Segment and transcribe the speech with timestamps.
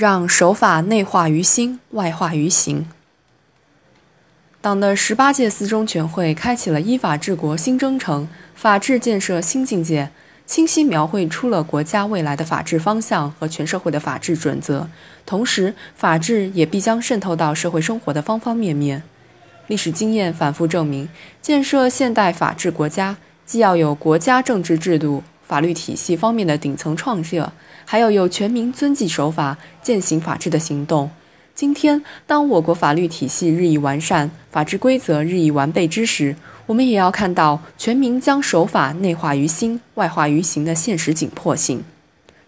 [0.00, 2.88] 让守法内化于心，外化于行。
[4.62, 10.08] 党的十八届四中全会开启了依法治国新征程、法治建设新境界，
[10.46, 14.88] 清晰描绘出了国家未来的法治方向和全社会的法治准则。
[15.26, 19.02] 同时，法治也必将渗透到社会生活的方方面面。
[19.66, 21.10] 历史经验反复证明，
[21.42, 27.52] 建设现代法治国家，既要有国家政治制度、法律体系方面的顶层创设，
[27.84, 31.10] 还要有全民遵纪守法、践行法治的行动。
[31.56, 36.36] 今天，当我国法律体系日益完善，法治规则日益完备之时，
[36.66, 41.82] 我们也要看到全民将守法内化于心、外化于行的现实紧迫性。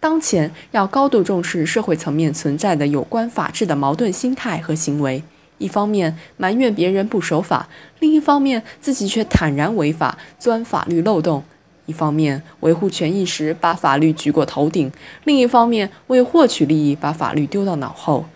[0.00, 5.22] 当前要高度重视社会层面存在的有关法治的矛盾心态和行为，
[5.58, 7.68] 一方面埋怨别人不守法，
[8.00, 11.42] 另一方面自己却坦然违法、钻法律漏洞；
[11.88, 14.92] 一方面维护权益时把法律举过头顶，
[15.24, 18.26] 另一方面为获取利益把法律丢到脑后。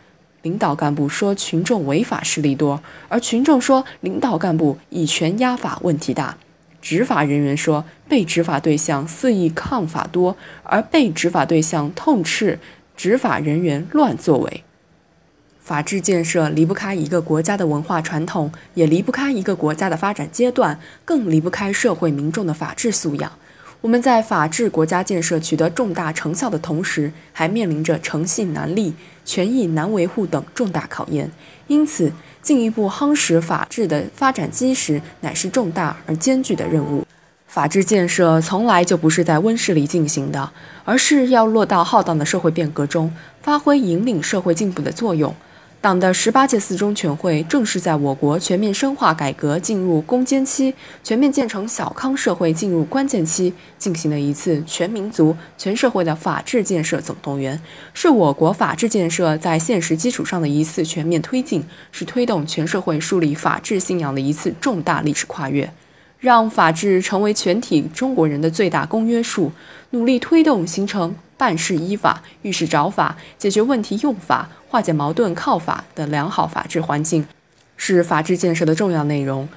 [0.40, 6.38] 领导干部说群众违法势力多，而群众说领导干部以权压法问题大；
[6.80, 12.58] 执法人员说被执法对象肆意抗法多，而被执法对象痛斥
[12.96, 14.64] 执法人员乱作为。
[15.60, 23.30] 法治建设离不开一个国家的文化传统，也离不开一个国家的发展阶段，更离不开社会民众的法治素养。
[23.82, 31.28] 我们在法治国家建设取得重大成效的同时，还面临着诚信难立、权益难维护等重大考验。
[31.66, 37.04] 因此，进一步夯实法治的发展基石，乃是重大而艰巨的任务。
[37.48, 40.52] 法治建设从来就不是在温室里进行的，
[40.84, 45.34] 而是要落到浩荡的社会变革中，发挥引领社会进步的作用。
[45.82, 57.60] 党的十八届四中全会正是在我国全面深化改革进入攻坚期、全面建成小康社会进入关键期，进行了一次全民族、全社会的法治建设总动员，
[57.92, 65.68] 是我国法治建设在现实基础上的一次全面推进，是推动全社会树立法治信仰的一次重大历史跨越，
[66.20, 69.50] 让法治成为全体中国人的最大公约数，
[69.90, 71.16] 努力推动形成。
[71.42, 77.26] 办事依法、遇事找法、解决问题用法、化解矛盾靠法的良好法治环境，
[77.76, 79.48] 是法治建设的重要内容。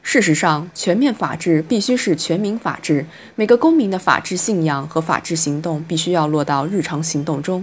[0.00, 7.62] 事实上，全面法治必须是全民法治，每个公民的法治信仰和法治行动必须要落到日常行动中，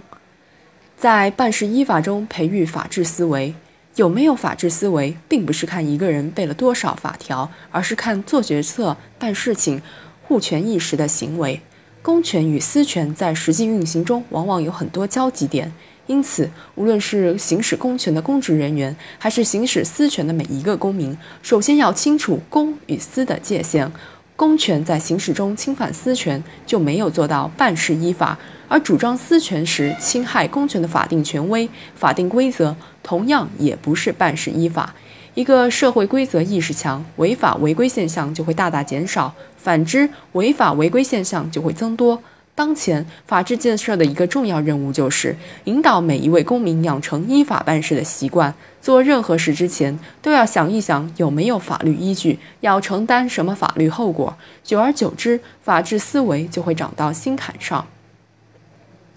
[0.95, 3.55] 在办事依法中培育法治思维。
[3.95, 9.81] 有没有法治思维，并不是看一个人背了多少法条，而是看做决策、办事情、
[10.21, 11.61] 护权益时的行为。
[12.01, 15.71] 公权与私权在实际运行中往往有很多交集点，
[16.07, 23.91] 因此，无论是行使公权的公职人员，还是行使私权的每一个公民，首先要清楚公与私的界限。
[24.35, 28.35] 公权在行使中侵犯私权，就没有做到办事依法；
[28.67, 34.95] 而主张私权时侵害公权的法定权威、法定规则，同样也不是办事依法。
[35.33, 42.21] 一个社会规则意识强，违法违规现象就会大大减少；反之，违法违规现象就会增多。
[42.53, 48.53] 当前法治建设的一个重要任务，就是引导每一位公民养成依法办事的习惯。
[48.81, 54.35] 做任何事之前，都要想一想有没有法律依据，要承担什么法律后果。
[54.63, 57.87] 久而久之，法治思维就会长到心坎上。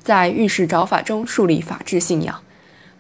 [0.03, 2.41] 在遇事找法中树立法治信仰，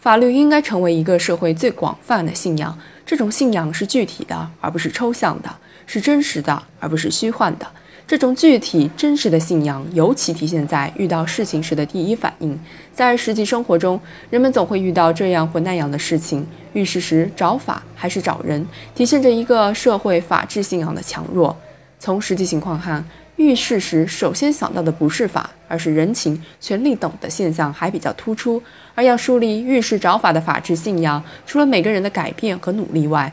[0.05, 2.79] 法律应该成为一个社会最广泛的信仰。
[3.07, 5.49] 这种信仰是具体的，而不是抽象的；
[5.87, 7.67] 是真实的，而不是虚幻的。
[8.07, 12.61] 这种具体真实的信仰，尤其体现在遇到事情时的第一反应。
[12.93, 13.99] 在实际生活中，
[14.29, 21.57] 人们总会遇到这样或那样的事情，遇事时找法还是找人，体现着一个社会法治信仰的强弱。
[21.99, 23.03] 从实际情况看，
[23.37, 28.63] 遇事时首先想到的不是法，而是人情、权力等的现象还比较突出。
[28.95, 33.33] 而要树立遇事找法的法治信仰，除了每个人的改变和努力外，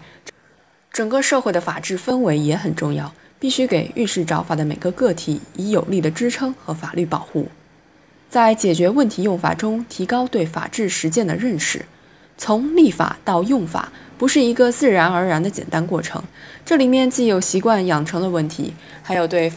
[0.91, 3.13] 整个社会的法治氛围也很重要。
[3.39, 7.47] 必须给遇事找法的每个个体以有力的支撑和法律保护，
[8.29, 11.83] 在解决问题用法中提高对法治实践的认识。
[12.37, 16.23] 从立法到用法，不是一个自然而然的简单过程，
[16.63, 19.49] 这里面既有习惯养成的问题，还有对。